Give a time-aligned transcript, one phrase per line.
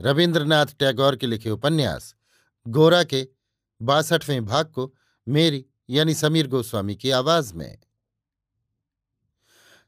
[0.00, 2.14] रविन्द्रनाथ टैगोर के लिखे उपन्यास,
[2.68, 3.28] गोरा के
[3.82, 4.94] बासठवें भाग को
[5.28, 7.78] मेरी यानी समीर गोस्वामी की आवाज़ में।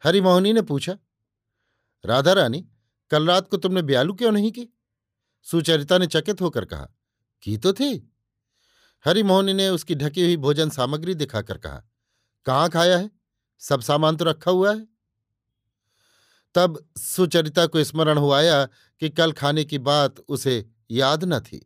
[0.04, 0.98] हरिमोहनी ने पूछा,
[2.06, 2.68] राधा रानी,
[3.10, 4.68] कल रात को तुमने ब्यालू क्यों नहीं की?
[5.42, 6.88] सुचरिता ने चकित होकर कहा,
[7.42, 8.12] की तो थी।
[9.04, 11.82] हरिमोहनी ने उसकी ढकी हुई भोजन सामग्री दिखाकर कहा,
[12.44, 13.10] कहाँ खाया है?
[13.58, 14.95] सब सामान तो रखा हुआ है?
[16.56, 18.64] तब सुचरिता को स्मरण हो आया
[19.02, 21.60] कि कल खाने की बात उसे याद न थी।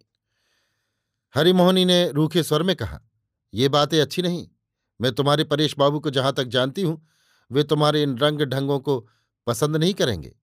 [1.35, 3.01] हरिमोहनी ने रूखे स्वर में कहा,
[3.53, 4.47] ये बातें अच्छी नहीं।
[5.01, 7.07] मैं तुम्हारे परेश बाबू को जहाँ तक जानती हूँ,
[7.51, 8.99] वे तुम्हारे इन रंग ढंगों को
[9.47, 10.35] पसंद नहीं करेंगे।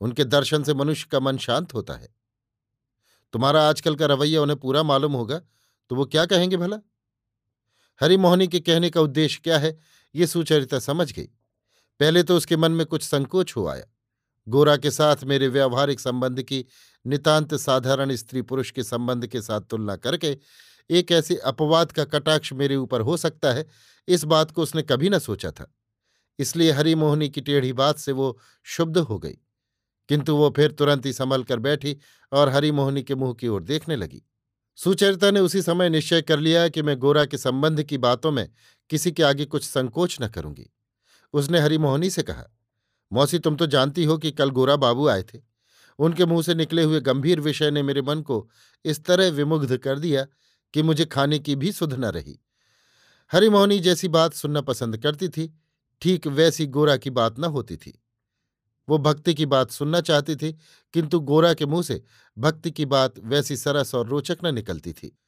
[0.00, 2.08] उनके दर्शन से मनुष्य का मन शांत होता है।
[3.34, 5.40] तुम्हारा आजकल का रवैया उन्हें पूरा मालूम होगा
[5.90, 6.76] तो वो क्या कहेंगे भला?
[8.00, 9.78] हरिमोहनी के कहने का उद्देश्य क्या है,
[10.14, 11.28] ये सुचरिता समझ गई।
[12.00, 13.84] पहले तो उसके मन में कुछ संकोच हो आया।
[14.48, 16.64] गोरा के साथ मेरे व्यावहारिक संबंध की,
[17.06, 20.38] नितांत साधारण स्त्री पुरुष के संबंध के साथ तुलना करके,
[20.90, 23.66] एक ऐसे अपवाद का कटाक्ष मेरे ऊपर हो सकता है,
[24.08, 25.74] इस बात को उसने कभी न सोचा था।
[26.38, 29.38] इसलिए हरिमोहनी की टेढ़ी बात से वो शुद्ध हो गई।
[30.08, 31.96] किंतु वो फिर तुरंत ही संभल कर बैठी
[32.32, 34.22] और हरिमोहनी के मुँह की ओर देखने लगी।
[34.76, 38.50] सुचरिता ने उसी समय निश्चय कर लिया कि मैं गोरा के संबंध की बातों में
[38.90, 40.70] किसी के आगे कुछ संकोच न करूँगी।
[41.32, 42.44] उसने हरिमोहनी से कहा,
[43.12, 45.38] मौसी, तुम तो जानती हो कि कल गोरा बाबू आए थे।
[45.98, 48.48] उनके मुँह से निकले हुए गंभीर विषय ने मेरे मन को
[48.84, 50.26] इस तरह विमुग्ध कर दिया
[50.74, 52.38] कि मुझे खाने की भी सुध न रही।
[53.32, 55.58] हरिमोहनी जैसी बात सुनना पसंद करती थी,
[56.00, 58.02] ठीक वैसी गोरा की बात न होती थी।
[58.88, 60.52] वो भक्ति की बात सुनना चाहती थी,
[60.94, 62.02] किंतु गोरा के मुँह से
[62.38, 65.18] भक्ति की बात वैसी सरस और रोचक न निकलती थी।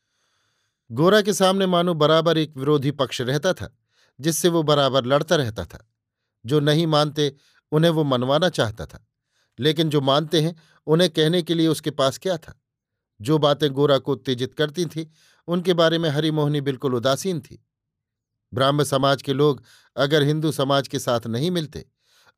[0.91, 3.77] गोरा के सामने मानो बराबर एक विरोधी पक्ष रहता था,
[4.21, 5.92] जिससे वो बराबर लड़ता रहता था।
[6.47, 7.35] जो नहीं मानते,
[7.73, 9.09] उन्हें वो मनवाना चाहता था।
[9.59, 12.61] लेकिन जो मानते हैं, उन्हें कहने के लिए उसके पास क्या था?
[13.21, 15.07] जो बातें गोरा को उत्तेजित करती थीं,
[15.49, 17.67] उनके बारे में हरिमोहनी बिल्कुल उदासीन थी।
[18.55, 19.63] ब्राह्म समाज के लोग
[19.97, 21.85] अगर हिंदू समाज के साथ नहीं मिलते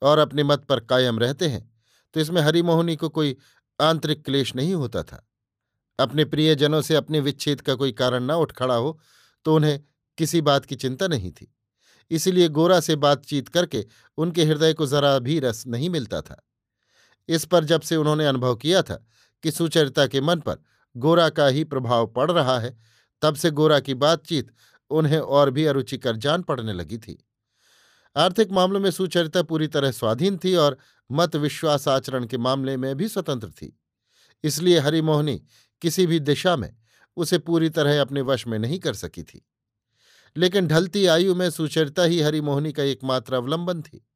[0.03, 1.73] और अपने मत पर कायम रहते हैं
[2.15, 3.37] तो इसमें हरिमोहनी को कोई
[3.81, 5.29] आंतरिक क्लेश नहीं होता था।
[5.99, 9.01] अपने प्रियजनों से अपने विच्छेद का कोई कारण न उठ खड़ा हो
[9.45, 9.81] तो उन्हें
[10.19, 11.54] किसी बात की चिंता नहीं थी।
[12.11, 16.49] इसलिए गोरा से बातचीत करके उनके हृदय को जरा भी रस नहीं मिलता था।
[17.29, 19.07] इस पर जब से उन्होंने अनुभव किया था
[19.43, 20.57] कि सुचरिता के मन पर
[20.97, 22.77] गोरा का ही प्रभाव पड़ रहा है,
[23.23, 24.53] तब से गोरा की बातचीत
[24.91, 27.25] उन्हें और भी अरुचिकर जान पड़ने लगी थी।
[28.17, 30.79] आर्थिक मामलों में सुचरिता पूरी तरह स्वाधीन थी और
[31.13, 33.81] मत विश्वास आचरण के मामले में भी स्वतंत्र थी।
[34.45, 35.43] इसलिए हरिमोहनी
[35.83, 36.77] किसी भी दिशा में
[37.17, 39.47] उसे पूरी तरह अपने वश में नहीं कर सकी थी।
[40.37, 44.06] लेकिन ढलती आयु में सुचरिता ही हरिमोहनी का एकमात्र अवलंबन थी।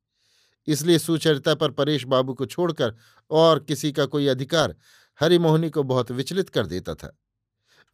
[0.68, 2.94] इसलिए सुचरिता पर परेश बाबू को छोड़कर
[3.30, 4.74] और किसी का कोई अधिकार
[5.20, 7.16] हरिमोहनी को बहुत विचलित कर देता था।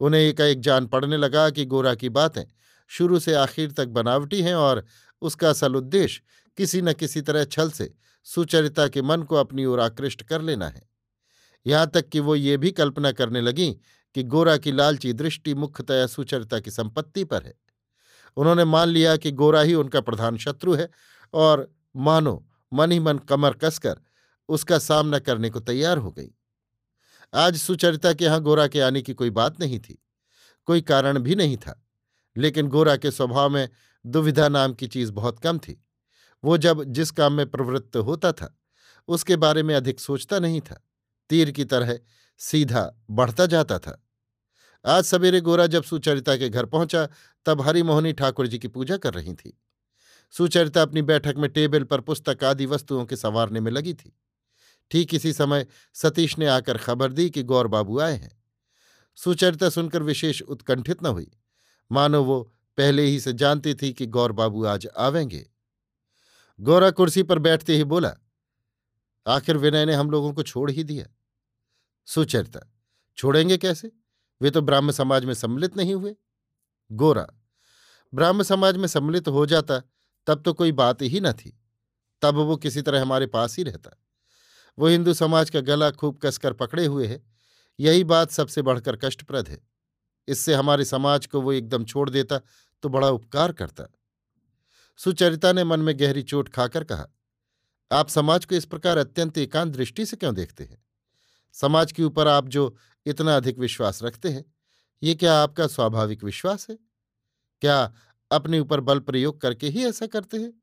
[0.01, 2.43] उन्हें एकाएक जान पड़ने लगा कि गोरा की बातें
[2.87, 4.85] शुरू से आखिर तक बनावटी हैं और
[5.21, 6.21] उसका असल उद्देश्य
[6.57, 7.93] किसी न किसी तरह छल से
[8.23, 10.89] सुचरिता के मन को अपनी ओर आकृष्ट कर लेना है।
[11.65, 13.71] यहाँ तक कि वो ये भी कल्पना करने लगी
[14.15, 17.53] कि गोरा की लालची दृष्टि मुख्यतया सुचरिता की संपत्ति पर है।
[18.37, 20.89] उन्होंने मान लिया कि गोरा ही उनका प्रधान शत्रु है
[21.33, 23.99] और मानो, मन ही मन कमर कसकर
[24.49, 26.29] उसका सामना करने को तैयार हो गई।
[27.33, 29.97] आज सुचरिता के यहाँ गोरा के आने की कोई बात नहीं थी,
[30.67, 31.81] कोई कारण भी नहीं था,
[32.35, 33.69] लेकिन गोरा के स्वभाव में
[34.05, 35.81] दुविधा नाम की चीज़ बहुत कम थी।
[36.43, 38.55] वो जब जिस काम में प्रवृत्त होता था,
[39.07, 40.81] उसके बारे में अधिक सोचता नहीं था,
[41.29, 41.99] तीर की तरह
[42.41, 44.01] सीधा बढ़ता जाता था।
[44.85, 47.07] आज सवेरे गोरा जब सुचरिता के घर पहुँचा
[47.45, 49.57] तब हरिमोहनी ठाकुर जी की पूजा कर रही थी।
[50.33, 54.15] सुचरिता अपनी बैठक में टेबल पर पुस्तक आदि वस्तुओं के संवारने में लगी थी।
[54.91, 58.43] ठीक इसी समय सतीश ने आकर खबर दी कि गौर बाबू आए हैं।
[59.17, 61.31] सुचरिता सुनकर विशेष उत्कंठित न हुई।
[61.91, 62.41] मानो वो
[62.77, 65.45] पहले ही से जानती थी कि गौर बाबू आज आवेंगे।
[66.59, 68.13] गौरा कुर्सी पर बैठते ही बोला,
[69.25, 71.05] आखिर विनय ने हम लोगों को छोड़ ही दिया।
[72.07, 72.59] सुचरिता,
[73.17, 73.91] छोड़ेंगे कैसे?
[74.41, 76.15] वे तो ब्राह्म समाज में सम्मिलित नहीं हुए।
[76.91, 77.27] गोरा।
[78.13, 79.79] ब्राह्म समाज में सम्मिलित हो जाता,
[80.27, 81.59] तब तो कोई बात ही न थी।
[82.21, 83.97] तब वो किसी तरह हमारे पास ही रहता।
[84.77, 87.23] वो हिंदू समाज का गला खूब कसकर पकड़े हुए है।
[87.79, 89.61] यही बात सबसे बढ़कर कष्टप्रद है।
[90.27, 92.39] इससे हमारे समाज को वो एकदम छोड़ देता
[92.83, 93.83] तो बड़ा उपकार करता।
[94.99, 97.07] सुचरिता ने मन में गहरी चोट खाकर कहा,
[97.91, 100.83] आप समाज को इस प्रकार अत्यंत एकांत दृष्टि से क्यों देखते हैं?
[101.55, 104.45] समाज के ऊपर आप जो इतना अधिक विश्वास रखते हैं
[105.05, 106.77] ये क्या आपका स्वाभाविक विश्वास है?
[107.61, 107.93] क्या
[108.31, 110.53] अपने ऊपर बल प्रयोग करके ही ऐसा करते हैं?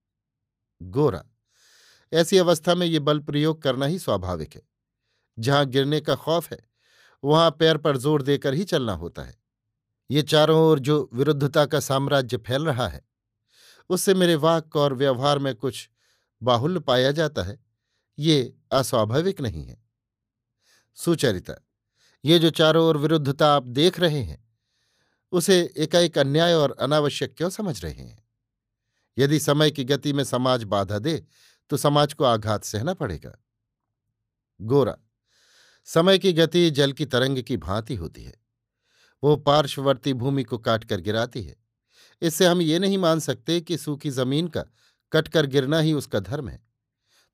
[0.82, 1.24] गोरा,
[2.12, 4.62] ऐसी अवस्था में ये बल प्रयोग करना ही स्वाभाविक है।
[5.38, 6.58] जहाँ गिरने का खौफ है,
[7.24, 9.42] वहाँ पैर पर ज़ोर देकर ही चलना होता है।
[10.10, 13.04] ये चारों ओर जो विरुद्धता का साम्राज्य फैल रहा है,
[13.90, 15.90] उससे मेरे वाक और व्यवहार में कुछ
[16.42, 17.58] बाहुल्य पाया जाता है।
[18.18, 19.82] ये अस्वाभाविक नहीं है।
[20.94, 21.54] सुचरिता
[22.24, 24.42] ये जो चारों ओर विरुद्धता आप देख रहे हैं,
[25.32, 28.22] उसे एकाएक अन्याय और अनावश्यक क्यों समझ रहे हैं?
[29.16, 31.22] यदि समय की गति में समाज बाधा दे
[31.70, 33.32] तो समाज को आघात सहना पड़ेगा।
[34.60, 34.96] गोरा,
[35.88, 38.34] समय की गति जल की तरंग की भांति होती है।
[39.22, 41.56] वो पार्श्ववर्ती भूमि को काटकर गिराती है।
[42.22, 44.64] इससे हम ये नहीं मान सकते कि सूखी ज़मीन का
[45.12, 46.60] कटकर गिरना ही उसका धर्म है।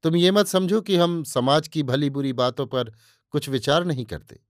[0.05, 2.93] तुम ये मत समझो कि हम समाज की भली बुरी बातों पर
[3.31, 4.41] कुछ विचार नहीं करते।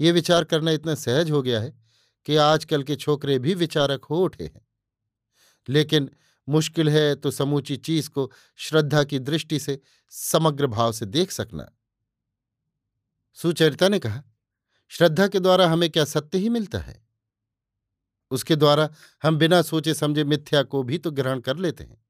[0.00, 1.72] ये विचार करना इतना सहज हो गया है
[2.26, 4.66] कि आजकल के छोकरे भी विचारक हो उठे हैं।
[5.68, 6.10] लेकिन
[6.48, 9.80] मुश्किल है तो समूची चीज़ को श्रद्धा की दृष्टि से,
[10.12, 11.70] समग्र भाव से देख सकना।
[13.38, 14.22] सुचरिता ने कहा,
[14.90, 17.02] श्रद्धा के द्वारा हमें क्या सत्य ही मिलता है?
[18.30, 18.88] उसके द्वारा
[19.22, 22.02] हम बिना सोचे समझे मिथ्या को भी तो ग्रहण कर लेते हैं।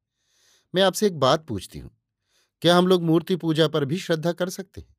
[0.74, 1.90] मैं आपसे एक बात पूछती हूँ,
[2.62, 4.93] क्या हम लोग मूर्ति पूजा पर भी श्रद्धा कर सकते हैं?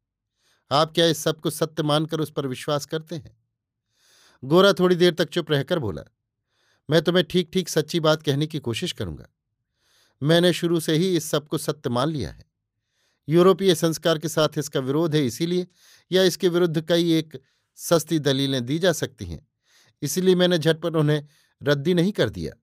[0.71, 3.37] आप क्या इस सबको सत्य मानकर उस पर विश्वास करते हैं?
[4.43, 6.03] गोरा थोड़ी देर तक चुप रहकर बोला,
[6.89, 9.27] मैं तुम्हें ठीक ठीक सच्ची बात कहने की कोशिश करूँगा।
[10.21, 12.45] मैंने शुरू से ही इस सबको सत्य मान लिया है।
[13.27, 15.67] यूरोपीय संस्कार के साथ इसका विरोध है इसीलिए
[16.11, 17.39] या इसके विरुद्ध कई एक
[17.79, 19.47] सस्ती दलीलें दी जा सकती हैं,
[20.01, 21.27] इसीलिए मैंने झटपट उन्हें
[21.61, 22.53] रद्दी नहीं कर दिया।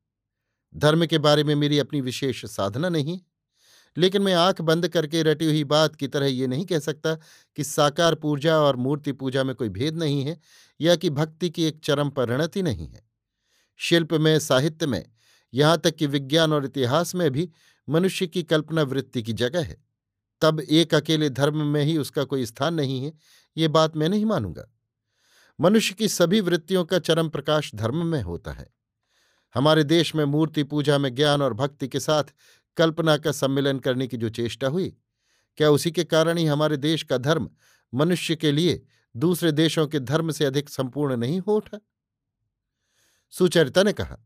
[0.74, 3.18] धर्म के बारे में मेरी अपनी विशेष साधना नहीं
[3.96, 7.14] लेकिन मैं आँख बंद करके रटी हुई बात की तरह ये नहीं कह सकता
[7.56, 10.40] कि साकार पूजा और मूर्ति पूजा में कोई भेद नहीं है,
[10.80, 13.08] या कि भक्ति की एक चरम परिणति नहीं है।
[13.76, 15.04] शिल्प में, साहित्य में,
[15.54, 17.50] यहाँ तक कि विज्ञान और इतिहास में भी
[17.88, 19.84] मनुष्य की कल्पना वृत्ति की जगह है।
[20.40, 23.12] तब एक अकेले धर्म में ही उसका कोई स्थान नहीं है,
[23.56, 24.64] ये बात मैं नहीं मानूँगा।
[25.60, 28.74] मनुष्य की सभी वृत्तियों का चरम प्रकाश धर्म में होता है।
[29.54, 32.24] हमारे देश में मूर्ति पूजा में ज्ञान और भक्ति के साथ
[32.76, 34.96] कल्पना का सम्मिलन करने की जो चेष्टा हुई,
[35.56, 37.50] क्या उसी के कारण ही हमारे देश का धर्म
[37.94, 38.82] मनुष्य के लिए
[39.16, 41.80] दूसरे देशों के धर्म से अधिक संपूर्ण नहीं हो उठा?
[43.30, 44.18] सुचरिता ने कहा,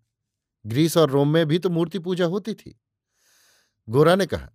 [0.67, 2.81] ग्रीस और रोम में भी तो मूर्ति पूजा होती थी।
[3.89, 4.51] गोरा ने कहा,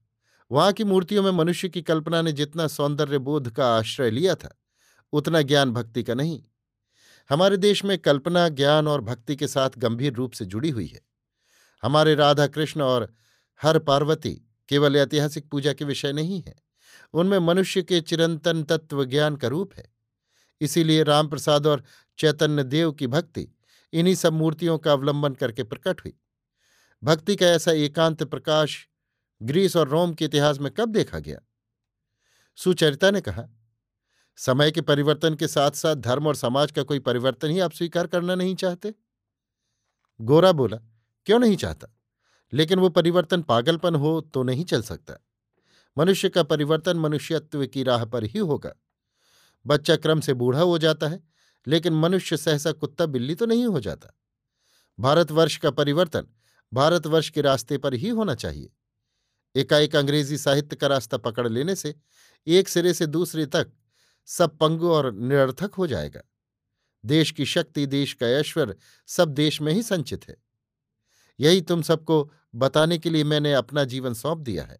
[0.51, 4.59] वहाँ की मूर्तियों में मनुष्य की कल्पना ने जितना सौंदर्य बोध का आश्रय लिया था,
[5.13, 6.43] उतना ज्ञान भक्ति का नहीं।
[7.29, 11.01] हमारे देश में कल्पना, ज्ञान और भक्ति के साथ गंभीर रूप से जुड़ी हुई है।
[11.81, 13.13] हमारे राधा कृष्ण और
[13.63, 16.55] हर पार्वती केवल ऐतिहासिक पूजा के विषय नहीं है,
[17.13, 19.93] उनमें मनुष्य के चिरंतन तत्व ज्ञान का रूप है।
[20.61, 21.83] इसीलिए रामप्रसाद और
[22.17, 23.47] चैतन्य देव की भक्ति
[23.93, 26.13] इन्हीं सब मूर्तियों का अवलंबन करके प्रकट हुई।
[27.03, 28.87] भक्ति का ऐसा एकांत प्रकाश
[29.41, 31.39] ग्रीस और रोम के इतिहास में कब देखा गया?
[32.55, 33.49] सुचरिता ने कहा,
[34.37, 38.07] समय के परिवर्तन के साथ साथ धर्म और समाज का कोई परिवर्तन ही आप स्वीकार
[38.07, 38.93] करना नहीं चाहते?
[40.21, 40.77] गोरा बोला,
[41.25, 41.87] क्यों नहीं चाहता?
[42.53, 45.13] लेकिन वो परिवर्तन पागलपन हो तो नहीं चल सकता।
[45.97, 48.73] मनुष्य का परिवर्तन मनुष्यत्व की राह पर ही होगा।
[49.65, 51.23] बच्चा क्रम से बूढ़ा हो जाता है,
[51.67, 54.17] लेकिन मनुष्य सहसा कुत्ता बिल्ली तो नहीं हो जाता।
[54.99, 56.27] भारतवर्ष का परिवर्तन
[56.73, 58.69] भारतवर्ष के रास्ते पर ही होना चाहिए।
[59.55, 61.95] एकाएक अंग्रेज़ी साहित्य का रास्ता पकड़ लेने से
[62.47, 63.71] एक सिरे से दूसरे तक
[64.25, 66.21] सब पंगु और निरर्थक हो जाएगा।
[67.05, 68.75] देश की शक्ति, देश का ऐश्वर्य
[69.07, 70.37] सब देश में ही संचित है।
[71.39, 74.79] यही तुम सबको बताने के लिए मैंने अपना जीवन सौंप दिया है।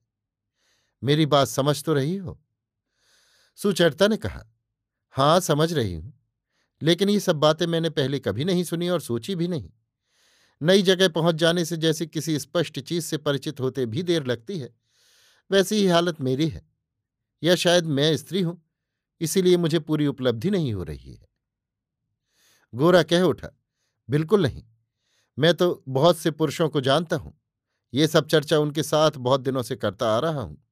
[1.03, 2.41] मेरी बात समझ तो रही हो?
[3.55, 4.45] सुचरिता ने कहा,
[5.11, 6.13] हाँ, समझ रही हूँ।
[6.81, 9.69] लेकिन ये सब बातें मैंने पहले कभी नहीं सुनी और सोची भी नहीं।
[10.61, 14.59] नई जगह पहुँच जाने से जैसे किसी स्पष्ट चीज़ से परिचित होते भी देर लगती
[14.59, 14.75] है।
[15.51, 16.69] वैसी ही हालत मेरी है।
[17.43, 18.65] या शायद मैं स्त्री हूँ,
[19.21, 21.27] इसीलिए मुझे पूरी उपलब्धि नहीं हो रही है।
[22.73, 23.57] गोरा कह उठा,
[24.09, 24.63] बिल्कुल नहीं।
[25.39, 27.40] मैं तो बहुत से पुरुषों को जानता हूँ।
[27.93, 30.63] ये सब चर्चा उनके साथ बहुत दिनों से करता आ रहा हूँ।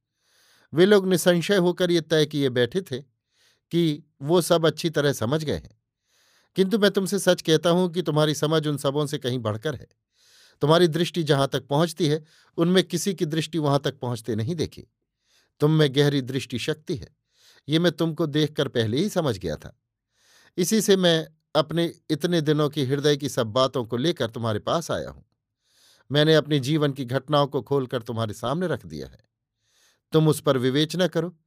[0.74, 2.98] वे लोग निसंशय होकर ये तय किए बैठे थे
[3.72, 5.82] कि वो सब अच्छी तरह समझ गए हैं।
[6.56, 9.88] किंतु मैं तुमसे सच कहता हूँ कि तुम्हारी समझ उन सबों से कहीं बढ़कर है।
[10.62, 12.24] तुम्हारी दृष्टि जहाँ तक पहुँचती है,
[12.58, 14.88] उनमें किसी की दृष्टि वहाँ तक पहुँचते नहीं देखी।
[15.60, 17.16] तुम में गहरी दृष्टि शक्ति है।
[17.70, 19.80] ये मैं तुमको देखकर पहले ही समझ गया था।
[20.58, 24.92] इसी से मैं अपने इतने दिनों की हृदय की सब बातों को लेकर तुम्हारे पास
[24.92, 25.29] आया हूँ।
[26.12, 29.20] मैंने अपने जीवन की घटनाओं को खोलकर तुम्हारे सामने रख दिया है।
[30.12, 31.38] तुम उस पर विवेचना करो।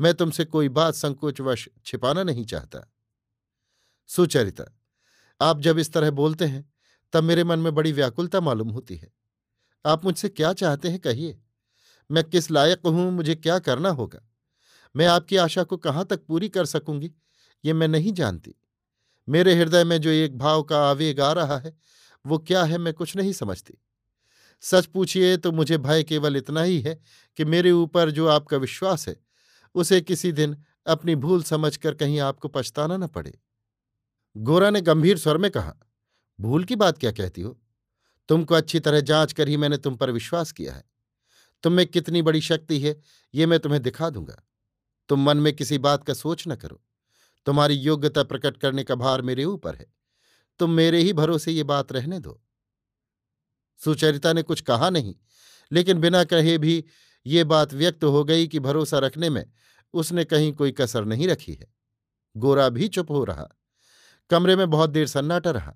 [0.00, 2.92] मैं तुमसे कोई बात संकोचवश छिपाना नहीं चाहता।
[4.06, 4.64] सुचरिता,
[5.40, 6.72] आप जब इस तरह बोलते हैं,
[7.12, 9.12] तब मेरे मन में बड़ी व्याकुलता मालूम होती है।
[9.86, 11.42] आप मुझसे क्या चाहते हैं कहिए?
[12.10, 13.12] मैं किस लायक हूँ?
[13.12, 14.28] मुझे क्या करना होगा?
[14.96, 17.12] मैं आपकी आशा को कहाँ तक पूरी कर सकूँगी?
[17.64, 18.54] ये मैं नहीं जानती।
[19.28, 21.78] मेरे हृदय में जो एक भाव का आवेग आ रहा है,
[22.26, 23.74] वो क्या है मैं कुछ नहीं समझती।
[24.62, 27.00] सच पूछिए तो मुझे भय केवल इतना ही है
[27.36, 29.16] कि मेरे ऊपर जो आपका विश्वास है,
[29.74, 33.38] उसे किसी दिन अपनी भूल समझकर कहीं आपको पछताना न पड़े।
[34.36, 35.74] गोरा ने गंभीर स्वर में कहा,
[36.40, 37.60] भूल की बात क्या कहती हो?
[38.28, 40.84] तुमको अच्छी तरह जाँच कर ही मैंने तुम पर विश्वास किया है।
[41.62, 43.00] तुम में कितनी बड़ी शक्ति है,
[43.34, 44.42] ये मैं तुम्हें दिखा दूँगा।
[45.08, 46.82] तुम मन में किसी बात का सोच न करो।
[47.46, 49.86] तुम्हारी योग्यता प्रकट करने का भार मेरे ऊपर है।
[50.58, 52.42] तुम मेरे ही भरोसे ये बात रहने दो।
[53.84, 55.14] सुचरिता ने कुछ कहा नहीं,
[55.72, 56.84] लेकिन बिना कहे भी
[57.26, 59.44] ये बात व्यक्त हो गई कि भरोसा रखने में
[59.94, 61.66] उसने कहीं कोई कसर नहीं रखी है।
[62.36, 63.48] गोरा भी चुप हो रहा।
[64.30, 65.74] कमरे में बहुत देर सन्नाटा रहा।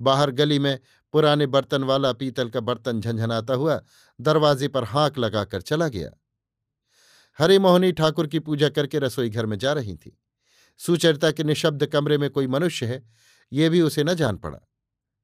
[0.00, 0.78] बाहर गली में
[1.12, 3.80] पुराने बर्तन वाला पीतल का बर्तन झंझनाता हुआ
[4.20, 6.10] दरवाजे पर हाँक लगाकर चला गया।
[7.38, 10.18] हरे मोहनी ठाकुर की पूजा करके रसोई घर में जा रही थी।
[10.80, 13.02] सुचरिता के निशब्द कमरे में कोई मनुष्य है,
[13.52, 14.58] ये भी उसे न जान पड़ा।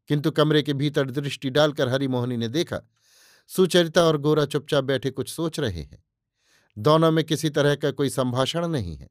[0.08, 2.80] किंतु कमरे के भीतर दृष्टि डालकर हरिमोहनी ने देखा,
[3.50, 6.04] सुचरिता और गोरा चुपचाप बैठे कुछ सोच रहे हैं।
[6.78, 9.10] दोनों में किसी तरह का कोई संभाषण नहीं है।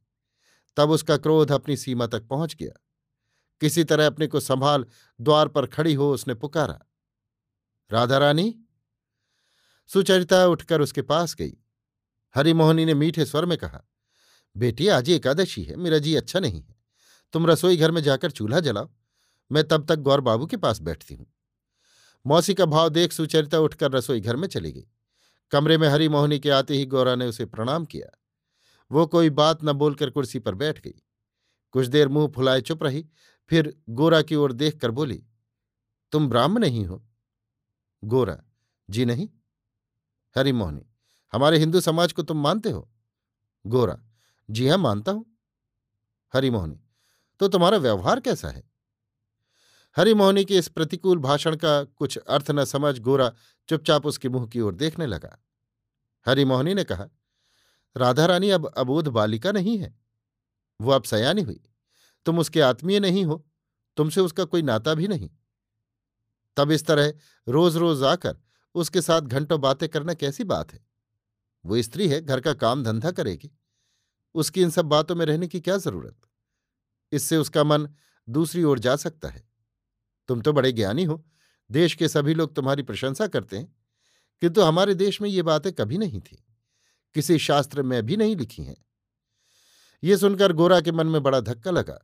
[0.77, 2.82] तब उसका क्रोध अपनी सीमा तक पहुँच गया।
[3.62, 4.86] किसी तरह अपने को संभाल
[5.22, 6.80] द्वार पर खड़ी हो उसने पुकारा,
[7.92, 8.56] राधा रानी?
[9.89, 11.54] सुचरिता उठकर उसके पास गई।
[12.36, 13.82] हरिमोहनी ने मीठे स्वर में कहा,
[14.58, 16.75] बेटी, आज एकादशी है, मेरा जी अच्छा नहीं है।
[17.34, 18.89] तुम रसोई घर में जाकर चूल्हा जलाओ।
[19.51, 21.25] मैं तब तक गौर बाबू के पास बैठती हूँ।
[22.25, 24.88] मौसी का भाव देख सुचरिता उठकर रसोई घर में चली गई।
[25.51, 28.10] कमरे में हरी मोहनी के आते ही गौरा ने उसे प्रणाम किया।
[28.92, 31.01] वो कोई बात न बोलकर कुर्सी पर बैठ गई।
[31.72, 33.06] कुछ देर मुँह फुलाए चुप रही,
[33.50, 35.24] फिर गोरा की ओर देखकर बोली,
[36.12, 37.04] तुम ब्राह्म नहीं हो?
[38.04, 38.38] गोरा,
[38.89, 39.30] जी नहीं।
[40.36, 40.86] हरी मोहनी,
[41.34, 42.89] हमारे हिंदू समाज को तुम मानते हो?
[43.66, 43.98] गोरा,
[44.50, 45.25] जी हाँ, मानता हूँ।
[46.34, 46.80] हरी मोहनी
[47.39, 48.63] तो तुम्हारा व्यवहार कैसा है?
[49.98, 53.34] हरिमोहनी के इस प्रतिकूल भाषण का कुछ अर्थ न समझ गोरा
[53.70, 55.44] चुपचाप उसके मुँह की ओर देखने लगा।
[56.27, 57.08] हरिमोहनी ने कहा,
[57.98, 60.00] राधा रानी अब अबोध बालिका नहीं है।
[60.82, 61.63] वो अब सयानी हुई।
[62.25, 63.48] तुम उसके आत्मीय नहीं हो।
[63.98, 65.30] तुमसे उसका कोई नाता भी नहीं।
[66.58, 67.13] तब इस तरह
[67.48, 68.38] रोज रोज आकर
[68.75, 70.88] उसके साथ घंटों बातें करना कैसी बात है?
[71.66, 73.51] वो स्त्री है, घर का काम धंधा करेगी।
[74.36, 76.22] उसकी इन सब बातों में रहने की क्या ज़रूरत?
[77.12, 77.89] इससे उसका मन
[78.30, 79.47] दूसरी ओर जा सकता है।
[80.27, 81.25] तुम तो बड़े ज्ञानी हो।
[81.72, 83.75] देश के सभी लोग तुम्हारी प्रशंसा करते हैं।
[84.41, 86.46] किंतु हमारे देश में ये बातें कभी नहीं थी।
[87.13, 88.86] किसी शास्त्र में भी नहीं लिखी हैं।
[90.03, 92.00] ये सुनकर गोरा के मन में बड़ा धक्का लगा।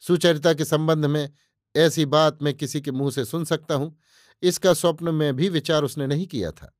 [0.00, 1.30] सुचरिता के संबंध में
[1.76, 3.98] ऐसी बात मैं किसी के मुँह से सुन सकता हूँ।
[4.42, 6.76] इसका स्वप्न में भी विचार उसने नहीं किया था।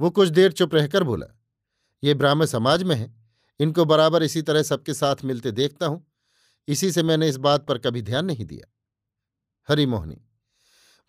[0.00, 1.26] वो कुछ देर चुप रहकर बोला,
[2.04, 3.16] ये ब्राह्मण समाज में है।
[3.60, 6.06] इनको बराबर इसी तरह सबके साथ मिलते देखता हूँ।
[6.68, 8.75] इसी से मैंने इस बात पर कभी ध्यान नहीं दिया।
[9.68, 10.16] हरिमोहनी,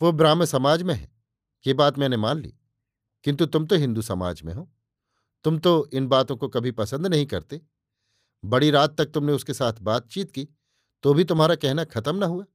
[0.01, 1.09] वो ब्राह्म समाज में है,
[1.65, 2.53] ये बात मैंने मान ली।
[3.25, 4.69] किंतु तुम तो हिंदू समाज में हो,
[5.45, 7.61] तुम तो इन बातों को कभी पसंद नहीं करते।
[8.43, 10.47] बड़ी रात तक तुमने उसके साथ बातचीत की
[11.03, 12.45] तो भी तुम्हारा कहना खत्म ना हुआ।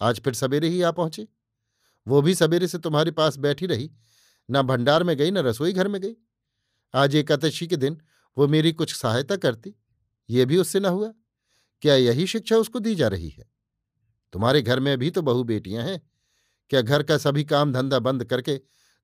[0.00, 1.26] आज फिर सवेरे ही आ पहुँचे।
[2.06, 3.90] वो भी सवेरे से तुम्हारे पास बैठी रही,
[4.48, 6.14] न भंडार में गई, न रसोई घर में गई।
[6.94, 8.00] आज एकादशी के दिन
[8.36, 9.74] वो मेरी कुछ सहायता करती,
[10.28, 11.12] ये भी उससे न हुआ।
[11.82, 13.44] क्या यही शिक्षा उसको दी जा रही है?
[14.32, 16.00] तुम्हारे घर में भी तो बहु बेटियाँ हैं।
[16.70, 18.56] क्या घर का सभी काम धंधा बंद करके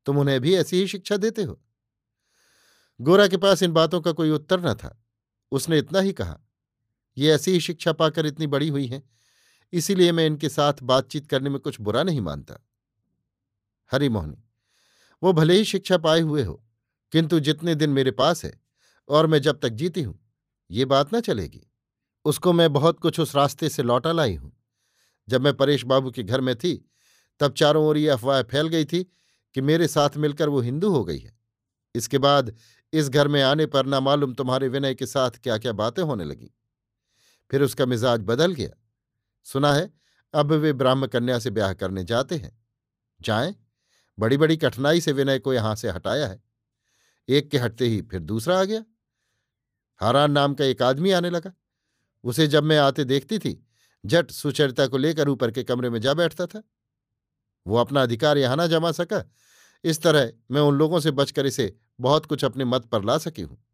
[0.07, 1.61] तुम उन्हें भी ऐसी ही शिक्षा देते हो?
[3.00, 4.99] गोरा के पास इन बातों का कोई उत्तर न था।
[5.52, 6.38] उसने इतना ही कहा,
[7.16, 9.02] ये ऐसी ही शिक्षा पाकर इतनी बड़ी हुई हैं,
[9.73, 12.59] इसीलिए मैं इनके साथ बातचीत करने में कुछ बुरा नहीं मानता।
[13.90, 14.43] हरिमोहनी
[15.23, 16.64] वो भले ही शिक्षा पाए हुए हो,
[17.12, 18.61] किंतु जितने दिन मेरे पास है,
[19.09, 20.19] और मैं जब तक जीती हूँ,
[20.71, 21.66] ये बात ना चलेगी।
[22.25, 24.53] उसको मैं बहुत कुछ उस रास्ते से लौटा लाई हूँ।
[25.28, 26.90] जब मैं परेश बाबू के घर में थी,
[27.40, 29.04] तब चारों ओर ये अफवाह फैल गई थी
[29.54, 31.38] कि मेरे साथ मिलकर वो हिंदू हो गई है।
[31.95, 32.57] इसके बाद
[32.93, 36.25] इस घर में आने पर ना मालूम तुम्हारे विनय के साथ क्या क्या बातें होने
[36.25, 36.50] लगी।
[37.50, 38.71] फिर उसका मिजाज बदल गया।
[39.45, 39.95] सुना है,
[40.35, 42.62] अब वे ब्राह्म कन्या से ब्याह करने जाते हैं।
[43.23, 43.54] जाएँ
[44.19, 46.43] बड़ी बड़ी कठिनाई से विनय को यहाँ से हटाया है।
[47.28, 48.85] एक के हटते ही फिर दूसरा आ गया।
[49.97, 51.52] हारान नाम का एक आदमी आने लगा।
[52.25, 53.66] उसे जब मैं आते देखती थी
[54.06, 56.62] जट सुचरिता को लेकर ऊपर के कमरे में जा बैठता था।
[57.66, 59.25] वो अपना अधिकार यहाँ ना जमा सका।
[59.84, 63.42] इस तरह मैं उन लोगों से बचकर इसे बहुत कुछ अपने मत पर ला सकी
[63.42, 63.64] हूँ।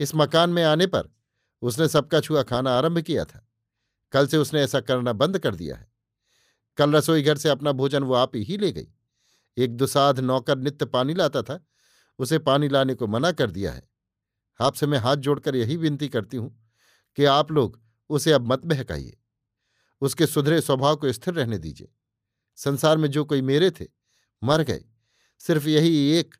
[0.00, 1.08] इस मकान में आने पर
[1.62, 3.48] उसने सबका छुआ खाना आरंभ किया था।
[4.12, 5.92] कल से उसने ऐसा करना बंद कर दिया है।
[6.76, 8.88] कल रसोई घर से अपना भोजन वो आप ही ले गई।
[9.56, 11.64] एक दुसाध नौकर नित्य पानी लाता था।
[12.18, 13.88] उसे पानी लाने को मना कर दिया है।
[14.60, 16.68] आपसे मैं हाथ जोड़कर यही विनती करती हूँ
[17.16, 19.16] कि आप लोग उसे अब मत बहकाइए।
[20.04, 21.88] उसके सुधरे स्वभाव को स्थिर रहने दीजिए।
[22.56, 23.86] संसार में जो कोई मेरे थे,
[24.44, 24.84] मर गए।
[25.38, 26.34] सिर्फ़ यही एक,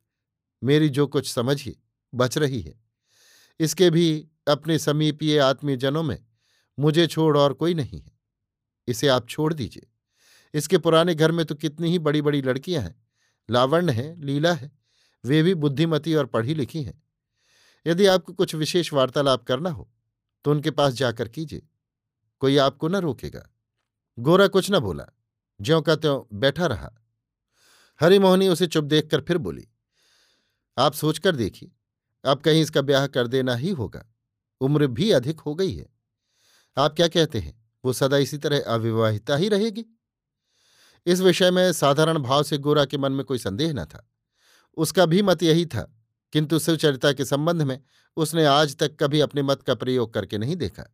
[0.64, 1.80] मेरी जो कुछ समझिए
[2.14, 2.80] बच रही है।
[3.60, 6.26] इसके भी अपने समीपीय आत्मीय जनों में
[6.78, 8.12] मुझे छोड़ और कोई नहीं है।
[8.88, 9.86] इसे आप छोड़ दीजिए।
[10.54, 13.06] इसके पुराने घर में तो कितनी ही बड़ी बड़ी लड़कियाँ हैं।
[13.50, 14.72] लावण्य है, लीला है,
[15.24, 17.02] वे भी बुद्धिमती और पढ़ी लिखी हैं।
[17.86, 19.90] यदि आपको कुछ विशेष वार्तालाप करना हो
[20.44, 21.62] तो उनके पास जाकर कीजिए।
[22.40, 23.53] कोई आपको न रोकेगा।
[24.18, 25.04] गोरा कुछ न बोला।
[25.60, 26.90] ज्यों का त्यों बैठा रहा।
[28.00, 29.66] हरिमोहनी उसे चुप देखकर फिर बोली,
[30.76, 31.72] आप सोचकर देखिए
[32.24, 34.04] अब कहीं इसका ब्याह कर देना ही होगा।
[34.60, 35.86] उम्र भी अधिक हो गई है।
[36.76, 37.62] आप क्या कहते हैं?
[37.84, 39.84] वो सदा इसी तरह अविवाहिता ही रहेगी?
[41.06, 44.08] इस विषय में साधारण भाव से गोरा के मन में कोई संदेह न था।
[44.76, 45.82] उसका भी मत यही था,
[46.32, 47.78] किंतु सुचरिता के संबंध में
[48.16, 50.84] उसने आज तक कभी अपने मत का प्रयोग करके नहीं देखा।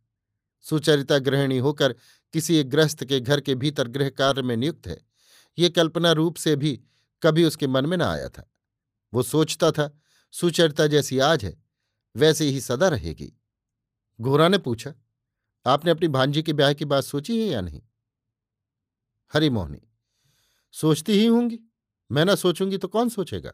[0.65, 1.95] सुचरिता गृहिणी होकर
[2.33, 5.01] किसी एक ग्रस्त के घर के भीतर गृह कार्य में नियुक्त है।
[5.57, 6.81] ये कल्पना रूप से भी
[7.23, 8.51] कभी उसके मन में न आया था।
[9.13, 9.99] वो सोचता था,
[10.31, 11.63] सुचरिता जैसी आज है,
[12.15, 13.33] वैसे ही सदा रहेगी।
[14.21, 14.93] गोरा ने पूछा,
[15.65, 17.81] आपने अपनी भांजी के ब्याह की बात सोची है या नहीं?
[19.33, 19.81] हरिमोहनी
[20.71, 21.59] सोचती ही होंगी।
[22.11, 23.51] मैं ना सोचूँगी तो कौन सोचेगा?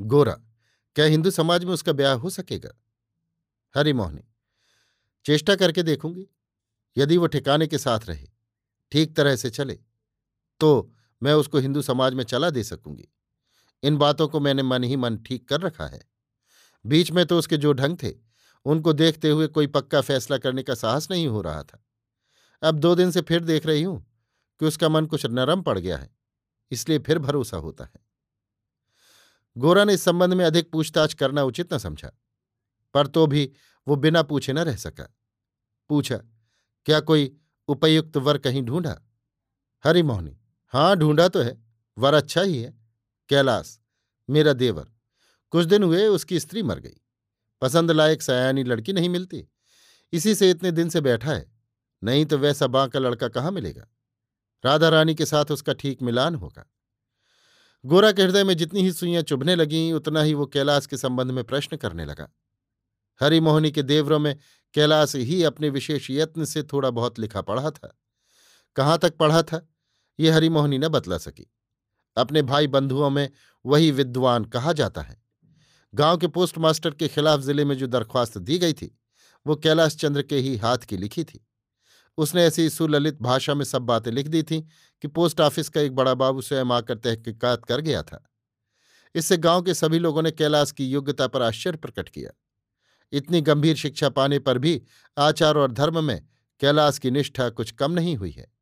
[0.00, 0.32] गोरा
[0.96, 2.70] क्या हिंदू समाज में उसका ब्याह हो सकेगा?
[3.74, 4.22] हरिमोहनी
[5.24, 6.26] चेष्टा करके देखूँगी।
[6.96, 8.26] यदि वो ठिकाने के साथ रहे,
[8.92, 9.78] ठीक तरह से चले
[10.60, 13.08] तो मैं उसको हिंदू समाज में चला दे सकूँगी।
[13.82, 16.00] इन बातों को मैंने मन ही मन ठीक कर रखा है।
[16.84, 18.12] बीच में तो उसके जो ढंग थे,
[18.66, 21.82] उनको देखते हुए कोई पक्का फैसला करने का साहस नहीं हो रहा था।
[22.62, 23.98] अब दो दिन से फिर देख रही हूँ
[24.60, 26.10] कि उसका मन कुछ नरम पड़ गया है,
[26.72, 28.04] इसलिए फिर भरोसा होता है।
[29.56, 32.10] गोरा ने इस संबंध में अधिक पूछताछ करना उचित न समझा,
[32.94, 33.50] पर तो भी
[33.86, 35.08] वो बिना पूछे न रह सका।
[35.90, 36.20] पूछा
[36.86, 37.36] क्या कोई
[37.68, 39.02] उपयुक्त वर कहीं ढूंढा?
[39.84, 41.64] हरिमोहनी हाँ ढूंढा तो है,
[41.98, 42.74] वर अच्छा ही है।
[43.28, 43.80] कैलाश,
[44.30, 44.86] मेरा देवर,
[45.50, 47.00] कुछ दिन हुए उसकी स्त्री मर गई।
[47.60, 49.48] पसंद लायक सयानी लड़की नहीं मिलती।
[50.12, 51.52] इसी से इतने दिन से बैठा है।
[52.04, 53.86] नहीं तो वैसा बांका लड़का कहाँ मिलेगा?
[54.64, 56.70] राधा रानी के साथ उसका ठीक मिलान होगा।
[57.86, 61.30] गोरा के हृदय में जितनी ही सुइयाँ चुभने लगीं, उतना ही वो कैलाश के संबंध
[61.30, 62.28] में प्रश्न करने लगा।
[63.20, 64.36] हरिमोहनी के देवरों में
[64.74, 67.98] कैलाश ही अपने विशेष यत्न से थोड़ा बहुत लिखा पढ़ा था।
[68.76, 69.68] कहाँ तक पढ़ा था?
[70.20, 71.52] ये हरिमोहनी न बतला सकी।
[72.16, 73.30] अपने भाई बंधुओं में
[73.66, 75.22] वही विद्वान कहा जाता है।
[75.94, 78.98] गाँव के पोस्टमास्टर के खिलाफ ज़िले में जो दरख्वास्त दी गई थी,
[79.46, 81.46] वो कैलाश चंद्र के ही हाथ की लिखी थी।
[82.18, 84.62] उसने ऐसी सुललित भाषा में सब बातें लिख दी थीं
[85.02, 88.30] कि पोस्ट ऑफ़िस का एक बड़ा बाबू स्वयं आकर तहकीकात कर गया था।
[89.14, 92.30] इससे गाँव के सभी लोगों ने कैलाश की योग्यता पर आश्चर्य प्रकट किया।
[93.12, 94.82] इतनी गंभीर शिक्षा पाने पर भी
[95.18, 96.26] आचार और धर्म में
[96.60, 98.52] कैलाश की निष्ठा कुछ कम नहीं हुई है।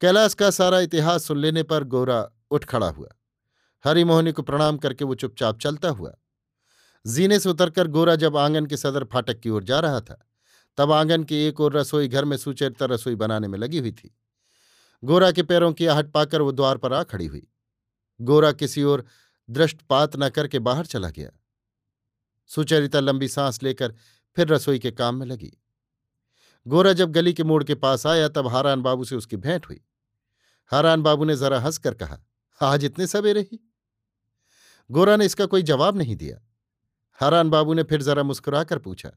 [0.00, 3.08] कैलाश का सारा इतिहास सुन लेने पर गोरा उठ खड़ा हुआ।
[3.84, 6.14] हरिमोहनी को प्रणाम करके वो चुपचाप चलता हुआ।
[7.06, 10.28] जीने से उतरकर गोरा जब आँगन के सदर फाटक की ओर जा रहा था,
[10.76, 14.16] तब आँगन की एक ओर रसोई घर में सुचरिता रसोई बनाने में लगी हुई थी।
[15.04, 17.46] गोरा के पैरों की आहट पाकर वो द्वार पर आ खड़ी हुई।
[18.20, 19.04] गोरा किसी ओर
[19.50, 21.30] दृष्टपात न करके बाहर चला गया।
[22.54, 23.94] सुचरिता लंबी सांस लेकर
[24.36, 25.52] फिर रसोई के काम में लगी।
[26.66, 29.80] गोरा जब गली के मोड़ के पास आया, तब हारान बाबू से उसकी भेंट हुई।
[30.70, 32.18] हारान बाबू ने जरा हंसकर कहा,
[32.60, 33.58] आज इतने सवेरे ही?
[34.90, 36.40] गोरा ने इसका कोई जवाब नहीं दिया।
[37.20, 39.10] हारान बाबू ने फिर जरा मुस्कुराकर पूछा,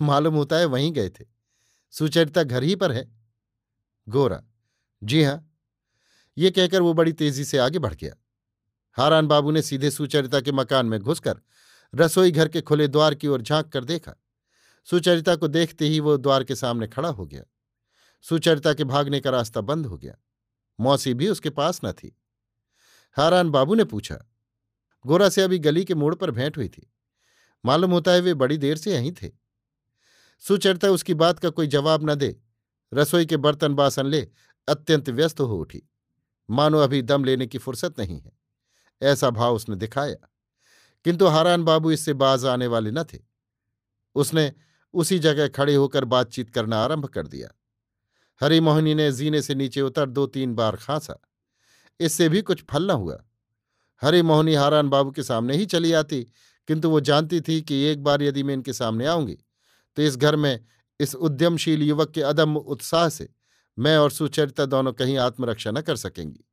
[0.00, 1.24] मालूम होता है वहीं गए थे।
[1.90, 3.08] सुचरिता घर ही पर है?
[4.08, 4.42] गोरा,
[5.02, 5.46] जी हाँ।
[6.36, 8.14] ये कहकर वो बड़ी तेज़ी से आगे बढ़ गया।
[8.96, 11.40] हारान बाबू ने सीधे सुचरिता के मकान में घुसकर
[11.94, 14.14] रसोई घर के खुले द्वार की ओर झाँक कर देखा।
[14.86, 17.42] सुचरिता को देखते ही वो द्वार के सामने खड़ा हो गया।
[18.24, 20.16] सुचरिता के भागने का रास्ता बंद हो गया।
[20.80, 22.16] मौसी भी उसके पास न थी।
[23.16, 24.18] हारान बाबू ने पूछा,
[25.04, 26.90] गोरा से अभी गली के मोड़ पर भेंट हुई थी?
[27.64, 29.30] मालूम होता है वे बड़ी देर से यहीं थे।
[30.44, 32.36] सुचरिता उसकी बात का कोई जवाब न दे,
[32.94, 34.28] रसोई के बर्तन बासन ले
[34.68, 35.82] अत्यंत व्यस्त हो उठी।
[36.50, 38.32] मानो अभी दम लेने की फुर्सत नहीं है।
[39.02, 40.29] ऐसा भाव उसने दिखाया।
[41.04, 43.18] किंतु हारान बाबू इससे बाज आने वाले न थे।
[44.16, 44.52] उसने
[44.94, 47.48] उसी जगह खड़े होकर बातचीत करना आरंभ कर दिया।
[48.40, 51.20] हरिमोहिनी ने जीने से नीचे उतर दो तीन बार खांसा।
[52.00, 53.18] इससे भी कुछ फल न हुआ।
[54.02, 56.20] हरिमोहनी हारान बाबू के सामने ही चली आती,
[56.68, 59.36] किंतु वो जानती थी कि एक बार यदि मैं इनके सामने आऊँगी
[59.96, 60.64] तो इस घर में
[61.00, 63.28] इस उद्यमशील युवक के अदम उत्साह से
[63.78, 66.44] मैं और सुचरिता दोनों कहीं आत्मरक्षा न कर सकेंगी।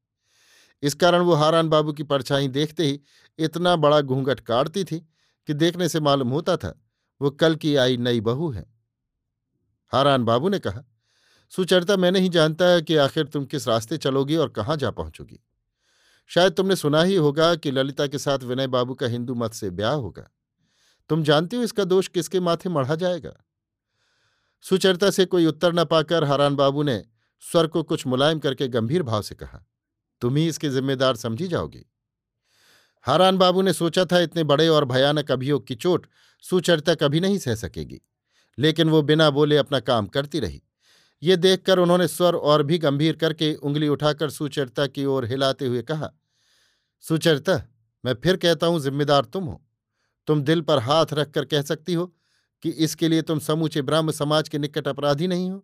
[0.81, 3.01] इस कारण वो हारान बाबू की परछाई देखते ही
[3.39, 4.99] इतना बड़ा घूंघट काटती थी
[5.47, 6.81] कि देखने से मालूम होता था,
[7.21, 8.73] वो कल की आई नई बहू है।
[9.87, 10.83] हारान बाबू ने कहा,
[11.49, 15.39] सुचरिता, मैं नहीं जानता कि आखिर तुम किस रास्ते चलोगी और कहाँ जा पहुंचोगी।
[16.27, 19.69] शायद तुमने सुना ही होगा कि ललिता के साथ विनय बाबू का हिंदू मत से
[19.69, 20.29] ब्याह होगा।
[21.09, 23.33] तुम जानती हो इसका दोष किसके माथे मढ़ा जाएगा?
[24.61, 27.05] सुचरिता से कोई उत्तर न पाकर हरान बाबू ने
[27.39, 29.65] स्वर को कुछ मुलायम करके गंभीर भाव से कहा
[30.21, 31.85] तुम ही इसके जिम्मेदार समझी जाओगी।
[33.05, 36.07] हारान बाबू ने सोचा था इतने बड़े और भयानक अभियोग की चोट
[36.43, 38.01] सुचरिता कभी नहीं सह सकेगी,
[38.57, 40.61] लेकिन वो बिना बोले अपना काम करती रही।
[41.21, 45.81] ये देखकर उन्होंने स्वर और भी गंभीर करके उंगली उठाकर सुचरिता की ओर हिलाते हुए
[45.83, 46.11] कहा,
[47.03, 47.61] सुचरिता,
[48.03, 49.61] मैं फिर कहता हूँ जिम्मेदार तुम हो।
[50.27, 52.05] तुम दिल पर हाथ रखकर कह सकती हो
[52.63, 55.63] कि इसके लिए तुम समूचे ब्राह्म समाज के निकट अपराधी नहीं हो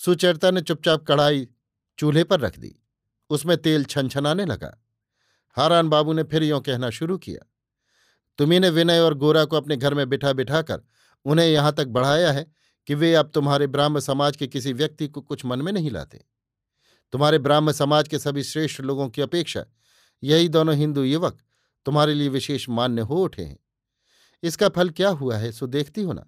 [0.00, 1.46] सुचरिता ने चुपचाप कढ़ाई
[1.98, 2.74] चूल्हे पर रख दी।
[3.32, 4.76] उसमें तेल छनछनाने लगा।
[5.56, 7.46] हारान बाबू ने फिर यों कहना शुरू किया
[8.38, 10.82] तुम्ही ने विनय और गोरा को अपने घर में बिठा बिठाकर
[11.26, 12.46] उन्हें यहाँ तक बढ़ाया है
[12.88, 16.24] कि वे अब तुम्हारे ब्राह्म समाज के किसी व्यक्ति को कुछ मन में नहीं लाते।
[17.12, 19.64] तुम्हारे ब्राह्म समाज के सभी श्रेष्ठ लोगों की अपेक्षा
[20.22, 21.38] यही दोनों हिंदू युवक
[21.86, 23.58] तुम्हारे लिए विशेष मान्य हो उठे हैं।
[24.42, 26.26] इसका फल क्या हुआ है, सो देखती हो ना।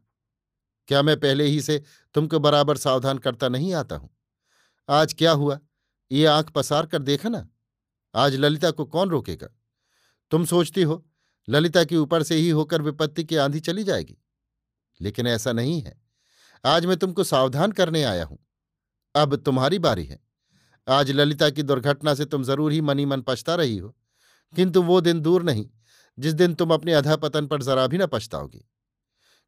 [0.88, 1.82] क्या मैं पहले ही से
[2.14, 4.10] तुमको बराबर सावधान करता नहीं आता हूँ?
[4.88, 5.58] आज क्या हुआ?
[6.14, 7.48] ये आँख पसार कर देखा ना,
[8.14, 9.48] आज ललिता को कौन रोकेगा?
[10.30, 11.06] तुम सोचती हो,
[11.48, 14.16] ललिता के ऊपर से ही होकर विपत्ति की आंधी चली जाएगी।
[15.00, 16.02] लेकिन ऐसा नहीं है।
[16.64, 18.38] आज मैं तुमको सावधान करने आया हूँ।
[19.14, 20.20] अब तुम्हारी बारी है।
[20.88, 23.96] आज ललिता की दुर्घटना से तुम ज़रूर ही मनी मन पछता रही हो।
[24.56, 25.70] किंतु वो दिन दूर नहीं,
[26.18, 28.64] जिस दिन तुम अपने अधापतन पर जरा भी न पछताओगी।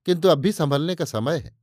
[0.07, 1.59] किंतु अब भी संभलने का समय है।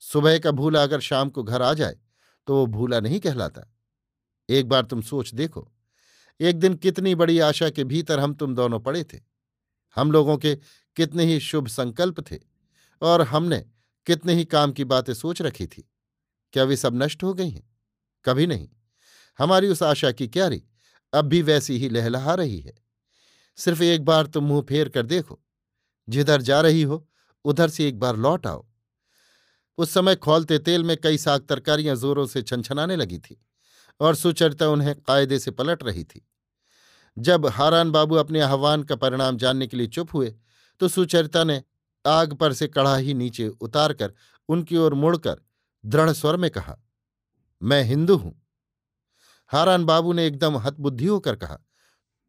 [0.00, 1.98] सुबह का भूला अगर शाम को घर आ जाए
[2.46, 3.74] तो वो भूला नहीं कहलाता।
[4.48, 5.72] एक बार तुम सोच देखो,
[6.40, 9.18] एक दिन कितनी बड़ी आशा के भीतर हम तुम दोनों पड़े थे।
[9.96, 10.54] हम लोगों के
[10.96, 12.38] कितने ही शुभ संकल्प थे
[13.02, 13.58] और हमने
[14.06, 15.88] कितने ही काम की बातें सोच रखी थी।
[16.52, 17.70] क्या वे सब नष्ट हो गई हैं?
[18.24, 18.68] कभी नहीं।
[19.38, 20.62] हमारी उस आशा की क्यारी
[21.12, 22.74] अब भी वैसी ही लहलहा रही है।
[23.56, 25.40] सिर्फ़ एक बार तुम मुँह फेर कर देखो,
[26.08, 27.08] जिधर जा रही हो,
[27.44, 28.66] उधर से एक बार लौट आओ।
[29.78, 33.44] उस समय खोलते तेल में कई साग तरकारियाँ जोरों से छनछनाने लगी थी।
[34.00, 36.24] और सुचरिता उन्हें कायदे से पलट रही थी।
[37.16, 40.34] जब हारान बाबू अपने आह्वान का परिणाम जानने के लिए चुप हुए
[40.80, 41.62] तो सुचरिता ने
[42.04, 44.12] आग पर से कड़ाही नीचे उतारकर
[44.48, 45.40] उनकी ओर मुड़कर
[45.84, 46.76] दृढ़ स्वर में कहा,
[47.62, 48.34] मैं हिंदू हूँ।
[49.50, 51.58] हारान बाबू ने एकदम हतबुद्धि होकर कहा,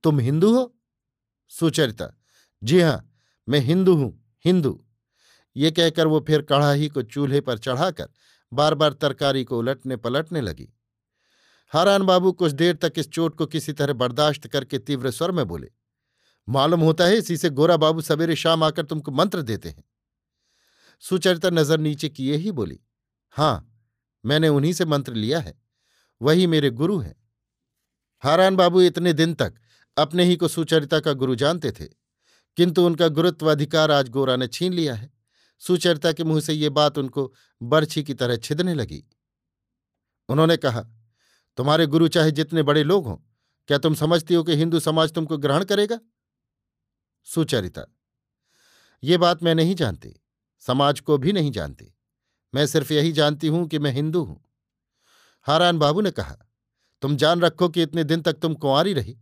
[0.04, 0.74] तुम हिंदू हो?
[1.52, 2.10] सुचरिता,
[2.62, 3.10] जी हाँ,
[3.48, 4.12] मैं हिंदू हूँ,
[4.46, 4.80] हिंदू।
[5.56, 8.10] ये कहकर वो फिर कड़ाही को चूल्हे पर चढ़ाकर
[8.52, 10.68] बार बार तरकारी को उलटने पलटने लगी।
[11.74, 15.46] हारान बाबू कुछ देर तक इस चोट को किसी तरह बर्दाश्त करके तीव्र स्वर में
[15.48, 15.68] बोले,
[16.48, 19.84] मालूम होता है इसी से गोरा बाबू सवेरे शाम आकर तुमको मंत्र देते हैं।
[21.04, 22.80] सुचरिता नज़र नीचे किए ही बोली,
[23.34, 23.86] हाँ,
[24.24, 25.54] मैंने उन्हीं से मंत्र लिया है,
[26.22, 27.16] वही मेरे गुरु हैं।
[28.24, 29.54] हारान बाबू इतने दिन तक
[29.98, 31.86] अपने ही को सुचरिता का गुरु जानते थे,
[32.58, 35.12] किंतु उनका गुरुत्व अधिकार आज गोरा ने छीन लिया है।
[35.62, 39.04] सुचरिता के मुँह से ये बात उनको बर्छी की तरह छिदने लगी।
[40.30, 40.86] उन्होंने कहा
[41.60, 43.16] तुम्हारे गुरु चाहे जितने बड़े लोग हों,
[43.70, 46.00] क्या तुम समझती हो कि हिंदू समाज तुमको ग्रहण करेगा?
[47.28, 47.84] सुचरिता,
[49.04, 50.14] ये बात मैं नहीं जानती,
[50.64, 51.94] समाज को भी नहीं जानती।
[52.54, 54.42] मैं सिर्फ़ यही जानती हूँ कि मैं हिंदू हूँ।
[55.48, 56.38] हारान बाबू ने कहा,
[57.02, 59.20] तुम जान रखो कि इतने दिन तक तुम कुंवारी रही,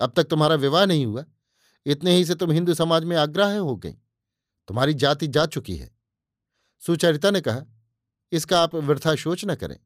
[0.00, 1.24] अब तक तुम्हारा विवाह नहीं हुआ।
[1.86, 3.92] इतने ही से तुम हिंदू समाज में आग्रह हो गई,
[4.68, 5.90] तुम्हारी जाति जा चुकी है।
[6.82, 7.64] सुचरिता ने कहा,
[8.32, 9.78] इसका आप वृथा सोच न करें।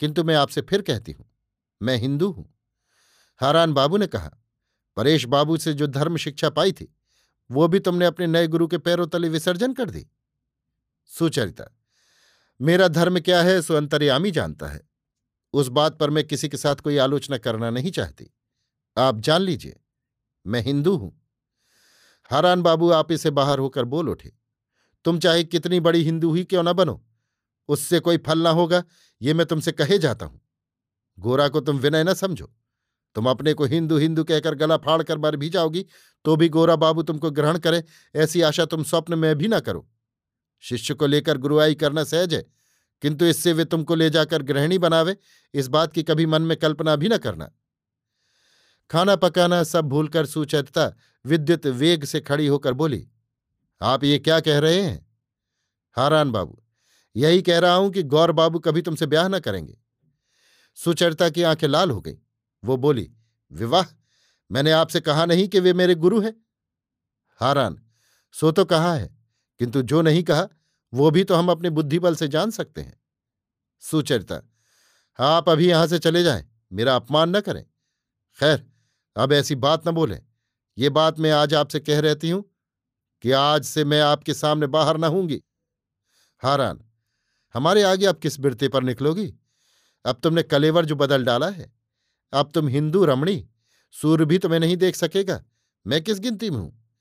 [0.00, 1.26] किंतु मैं आपसे फिर कहती हूँ,
[1.80, 2.48] मैं हिंदू हूँ।
[3.40, 4.30] हारान बाबू ने कहा,
[4.96, 6.92] परेश बाबू से जो धर्म शिक्षा पाई थी,
[7.50, 10.06] वो भी तुमने अपने नए गुरु के पैरों तले विसर्जन कर दी।
[11.10, 11.64] सुचरिता,
[12.60, 14.80] मेरा धर्म क्या है सो अंतर्यामी जानता है।
[15.54, 18.30] उस बात पर मैं किसी के साथ कोई आलोचना करना नहीं चाहती।
[18.96, 19.76] आप जान लीजिए,
[20.46, 21.12] मैं हिंदू हूँ।
[22.30, 24.32] हरान बाबू आप इसे बाहर होकर बोल उठे,
[25.04, 27.02] तुम चाहे कितनी बड़ी हिंदू ही क्यों न बनो।
[27.68, 28.82] उससे कोई फल ना होगा,
[29.20, 30.40] ये मैं तुमसे कहे जाता हूँ।
[31.18, 32.50] गोरा को तुम विनय न समझो।
[33.16, 35.84] तुम अपने को हिंदू हिंदू कहकर गला फाड़ कर मर भी जाओगी
[36.24, 37.82] तो भी गोरा बाबू तुमको ग्रहण करे,
[38.14, 39.88] ऐसी आशा तुम स्वप्न में भी ना करो।
[40.64, 42.44] शिष्य को लेकर गुरुआई करना सहज है,
[43.02, 45.16] किंतु इससे वे तुमको ले जाकर गृहिणी बनावे,
[45.54, 47.50] इस बात की कभी मन में कल्पना भी न करना।
[48.90, 50.92] खाना पकाना सब भूलकर सुचरिता
[51.24, 53.06] विद्युत वेग से खड़ी होकर बोली,
[53.80, 55.06] आप ये क्या कह रहे हैं?
[55.96, 56.58] हारान बाबू
[57.18, 59.78] यही कह रहा हूँ कि गौर बाबू कभी तुमसे ब्याह न करेंगे।
[60.74, 62.18] सुचरिता की आँखें लाल हो गई।
[62.64, 63.10] वो बोली,
[63.52, 63.86] विवाह?
[64.50, 66.34] मैंने आपसे कहा नहीं कि वे मेरे गुरु हैं?
[67.40, 67.82] हारान,
[68.32, 69.18] सो तो कहा है,
[69.58, 70.48] किंतु जो नहीं कहा,
[70.94, 73.00] वो भी तो हम अपने बुद्धिबल से जान सकते हैं।
[73.80, 74.40] सुचरिता,
[75.18, 77.64] आप अभी यहाँ से चले जाएँ, मेरा अपमान न करें।
[78.38, 78.66] खैर,
[79.16, 80.20] अब ऐसी बात न बोलें।
[80.78, 82.44] ये बात मैं आज आपसे कह रहती हूँ
[83.22, 85.42] कि आज से मैं आपके सामने बाहर न हूँगी
[86.42, 86.84] हारान
[87.54, 89.34] हमारे आगे अब किस बिरते पर निकलोगी?
[90.04, 91.72] अब तुमने कलेवर जो बदल डाला है।
[92.32, 93.48] अब तुम हिंदू, रमणी,
[93.92, 95.44] सूर्य भी तुम्हें नहीं देख सकेगा।
[95.86, 96.92] मैं किस गिनती में हूँ?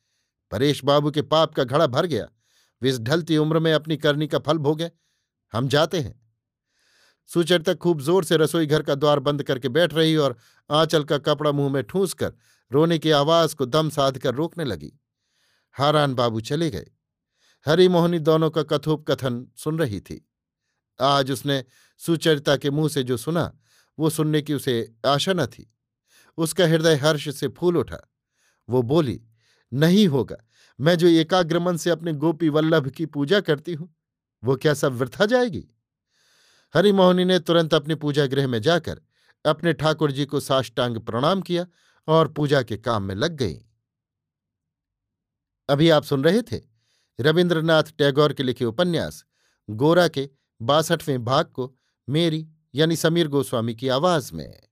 [0.51, 2.27] परेश बाबू के पाप का घड़ा भर गया।
[2.81, 4.91] वे इस ढलती उम्र में अपनी करनी का फल भोगे।
[5.53, 6.27] हम जाते हैं।
[7.25, 10.37] सुचरिता खूब ज़ोर से रसोई घर का द्वार बंद करके बैठ रही और
[10.71, 12.33] आंचल का कपड़ा मुँह में ठूंस कर
[12.71, 14.99] रोने की आवाज़ को दम साध कर रोकने लगी।
[15.71, 16.87] हारान बाबू चले गए।
[17.65, 20.29] हरी मोहनी दोनों का कथोपकथन सुन रही थी।
[21.01, 21.63] आज उसने
[21.97, 23.59] सुचरिता के मुँह से जो सुना,
[23.99, 25.73] वो सुनने की उसे आशा न थी।
[26.37, 28.13] उसका हृदय हर्ष से फूल उठा।
[28.69, 29.21] वो बोली,
[29.73, 30.37] नहीं होगा।
[30.79, 33.95] मैं जो एकाग्र मन से अपने गोपी वल्लभ की पूजा करती हूँ,
[34.43, 35.67] वो क्या सब वृथा जाएगी?
[36.75, 39.01] हरिमोहनी ने तुरंत अपने पूजा गृह में जाकर
[39.45, 41.67] अपने ठाकुर जी को साष्टांग प्रणाम किया
[42.07, 43.65] और पूजा के काम में लग गई।
[45.69, 46.61] अभी आप सुन रहे थे
[47.19, 49.25] रविन्द्रनाथ टैगोर के लिखे उपन्यास,
[49.69, 50.29] गोरा के
[50.61, 51.75] बासठवें भाग को
[52.09, 54.66] मेरी यानी समीर गोस्वामी की आवाज़ में।